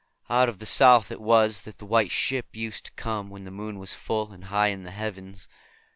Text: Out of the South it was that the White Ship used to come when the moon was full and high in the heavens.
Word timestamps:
Out 0.31 0.49
of 0.49 0.57
the 0.57 0.65
South 0.65 1.11
it 1.11 1.21
was 1.21 1.61
that 1.61 1.77
the 1.77 1.85
White 1.85 2.09
Ship 2.09 2.47
used 2.55 2.85
to 2.85 2.91
come 2.93 3.29
when 3.29 3.43
the 3.43 3.51
moon 3.51 3.77
was 3.77 3.93
full 3.93 4.31
and 4.31 4.45
high 4.45 4.69
in 4.69 4.81
the 4.81 4.89
heavens. 4.89 5.47